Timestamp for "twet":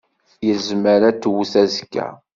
1.21-1.53